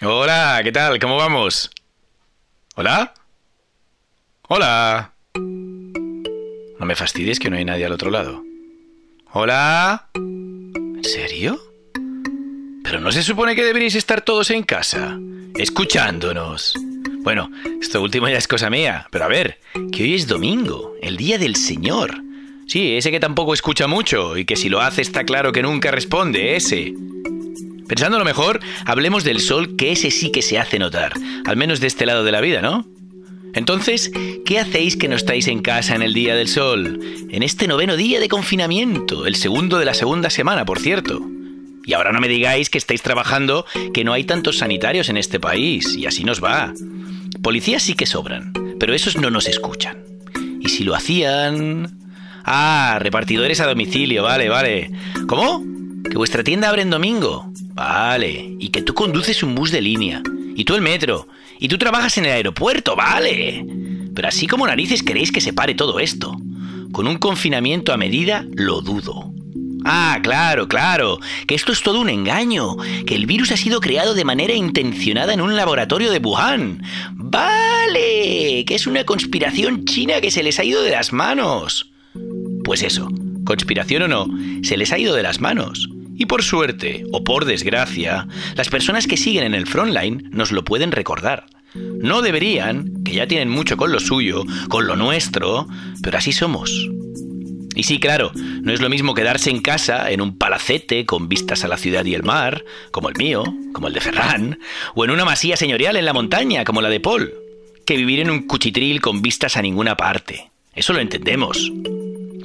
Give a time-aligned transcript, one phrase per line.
[0.00, 1.00] Hola, ¿qué tal?
[1.00, 1.72] ¿Cómo vamos?
[2.76, 3.12] ¿Hola?
[4.42, 5.12] Hola.
[5.34, 8.44] No me fastidies que no hay nadie al otro lado.
[9.32, 10.08] ¿Hola?
[10.14, 11.60] ¿En serio?
[12.84, 15.18] Pero no se supone que deberíais estar todos en casa,
[15.56, 16.74] escuchándonos.
[17.24, 17.50] Bueno,
[17.82, 19.58] esto último ya es cosa mía, pero a ver,
[19.90, 22.22] que hoy es domingo, el día del Señor.
[22.68, 25.90] Sí, ese que tampoco escucha mucho y que si lo hace está claro que nunca
[25.90, 26.94] responde, ese.
[27.88, 31.14] Pensando lo mejor, hablemos del sol, que ese sí que se hace notar,
[31.46, 32.86] al menos de este lado de la vida, ¿no?
[33.54, 34.12] Entonces,
[34.44, 37.00] ¿qué hacéis que no estáis en casa en el día del sol?
[37.30, 41.20] En este noveno día de confinamiento, el segundo de la segunda semana, por cierto.
[41.84, 45.40] Y ahora no me digáis que estáis trabajando, que no hay tantos sanitarios en este
[45.40, 46.74] país, y así nos va.
[47.42, 49.96] Policías sí que sobran, pero esos no nos escuchan.
[50.60, 51.98] Y si lo hacían...
[52.44, 54.90] Ah, repartidores a domicilio, vale, vale.
[55.26, 55.62] ¿Cómo?
[56.08, 57.52] ¿Que vuestra tienda abre en domingo?
[57.78, 58.56] Vale.
[58.58, 60.20] Y que tú conduces un bus de línea.
[60.56, 61.28] Y tú el metro.
[61.60, 63.64] Y tú trabajas en el aeropuerto, vale.
[64.16, 66.36] Pero así como narices queréis que se pare todo esto.
[66.90, 69.32] Con un confinamiento a medida, lo dudo.
[69.84, 74.14] Ah, claro, claro, que esto es todo un engaño, que el virus ha sido creado
[74.14, 76.82] de manera intencionada en un laboratorio de Wuhan.
[77.12, 81.92] Vale, que es una conspiración china que se les ha ido de las manos.
[82.64, 83.08] Pues eso,
[83.44, 84.26] conspiración o no,
[84.64, 85.88] se les ha ido de las manos.
[86.18, 90.64] Y por suerte, o por desgracia, las personas que siguen en el frontline nos lo
[90.64, 91.46] pueden recordar.
[91.74, 95.68] No deberían, que ya tienen mucho con lo suyo, con lo nuestro,
[96.02, 96.88] pero así somos.
[97.76, 101.62] Y sí, claro, no es lo mismo quedarse en casa, en un palacete con vistas
[101.62, 104.58] a la ciudad y el mar, como el mío, como el de Ferran,
[104.96, 107.32] o en una masía señorial en la montaña, como la de Paul,
[107.86, 110.50] que vivir en un cuchitril con vistas a ninguna parte.
[110.74, 111.70] Eso lo entendemos.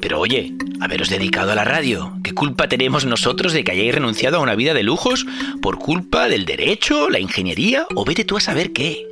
[0.04, 0.52] Pero oye,
[0.82, 4.54] haberos dedicado a la radio, ¿qué culpa tenemos nosotros de que hayáis renunciado a una
[4.54, 5.26] vida de lujos
[5.62, 9.08] por culpa del derecho, la ingeniería o vete tú a saber qué?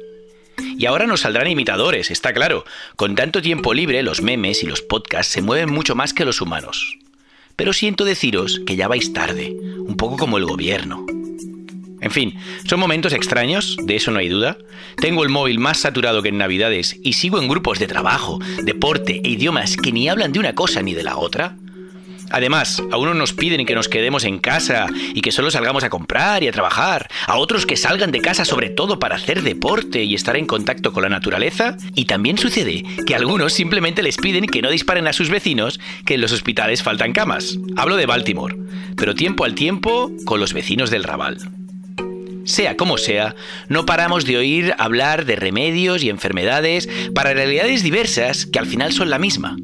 [0.77, 2.65] Y ahora nos saldrán imitadores, está claro.
[2.97, 6.41] Con tanto tiempo libre, los memes y los podcasts se mueven mucho más que los
[6.41, 6.97] humanos.
[7.55, 11.05] Pero siento deciros que ya vais tarde, un poco como el gobierno.
[12.01, 12.35] En fin,
[12.67, 14.57] son momentos extraños, de eso no hay duda.
[14.97, 19.21] Tengo el móvil más saturado que en Navidades y sigo en grupos de trabajo, deporte
[19.23, 21.55] e idiomas que ni hablan de una cosa ni de la otra.
[22.31, 25.89] Además, a unos nos piden que nos quedemos en casa y que solo salgamos a
[25.89, 30.03] comprar y a trabajar, a otros que salgan de casa sobre todo para hacer deporte
[30.03, 34.17] y estar en contacto con la naturaleza, y también sucede que a algunos simplemente les
[34.17, 37.57] piden que no disparen a sus vecinos que en los hospitales faltan camas.
[37.75, 38.55] Hablo de Baltimore,
[38.95, 41.60] pero tiempo al tiempo con los vecinos del Raval.
[42.43, 43.35] Sea como sea,
[43.69, 48.93] no paramos de oír hablar de remedios y enfermedades para realidades diversas que al final
[48.93, 49.57] son la misma.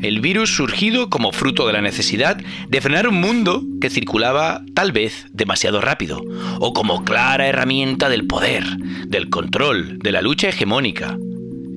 [0.00, 2.36] El virus surgido como fruto de la necesidad
[2.68, 6.22] de frenar un mundo que circulaba tal vez demasiado rápido,
[6.60, 8.64] o como clara herramienta del poder,
[9.06, 11.16] del control, de la lucha hegemónica.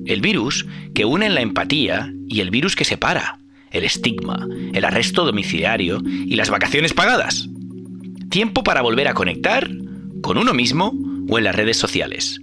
[0.04, 3.38] El virus que une en la empatía y el virus que separa,
[3.70, 7.48] el estigma, el arresto domiciliario y las vacaciones pagadas.
[8.28, 9.70] Tiempo para volver a conectar
[10.28, 10.92] con uno mismo
[11.30, 12.42] o en las redes sociales.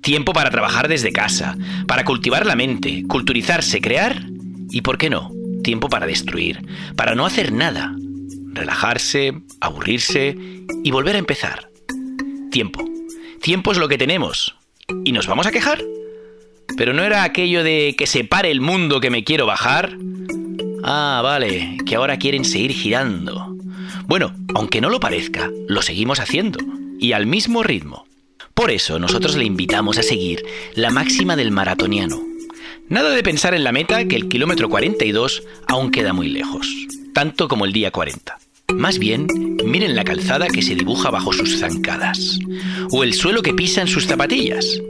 [0.00, 1.56] Tiempo para trabajar desde casa,
[1.86, 4.24] para cultivar la mente, culturizarse, crear
[4.72, 5.30] y, ¿por qué no?
[5.62, 6.66] Tiempo para destruir,
[6.96, 7.94] para no hacer nada,
[8.52, 10.36] relajarse, aburrirse
[10.82, 11.68] y volver a empezar.
[12.50, 12.84] Tiempo.
[13.40, 14.56] Tiempo es lo que tenemos.
[15.04, 15.80] ¿Y nos vamos a quejar?
[16.76, 19.96] Pero no era aquello de que se pare el mundo que me quiero bajar.
[20.82, 23.56] Ah, vale, que ahora quieren seguir girando.
[24.06, 26.58] Bueno, aunque no lo parezca, lo seguimos haciendo
[27.02, 28.06] y al mismo ritmo.
[28.54, 30.44] Por eso nosotros le invitamos a seguir
[30.76, 32.22] la máxima del maratoniano.
[32.88, 36.68] Nada de pensar en la meta que el kilómetro 42 aún queda muy lejos,
[37.12, 38.38] tanto como el día 40.
[38.74, 39.26] Más bien,
[39.64, 42.38] miren la calzada que se dibuja bajo sus zancadas,
[42.92, 44.80] o el suelo que pisan sus zapatillas,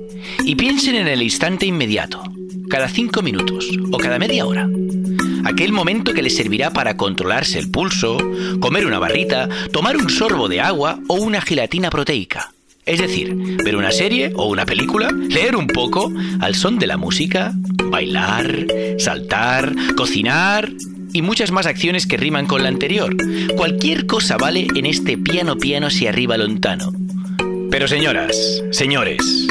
[0.45, 2.22] y piensen en el instante inmediato,
[2.69, 4.69] cada cinco minutos o cada media hora.
[5.44, 8.16] Aquel momento que les servirá para controlarse el pulso,
[8.60, 12.53] comer una barrita, tomar un sorbo de agua o una gelatina proteica.
[12.84, 13.34] Es decir,
[13.65, 18.66] ver una serie o una película, leer un poco al son de la música, bailar,
[18.98, 20.68] saltar, cocinar
[21.12, 23.15] y muchas más acciones que riman con la anterior.
[23.56, 26.92] Cualquier cosa vale en este piano piano si arriba lontano.
[27.71, 29.47] Pero señoras, señores,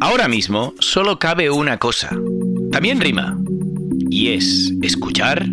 [0.00, 2.10] ahora mismo solo cabe una cosa.
[2.72, 3.38] También rima
[4.14, 5.44] y es escuchar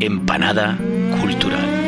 [0.00, 0.76] Empanada
[1.20, 1.81] Cultural.